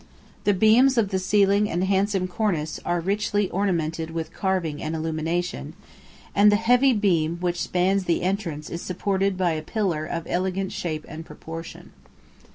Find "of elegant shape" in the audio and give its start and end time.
10.07-11.05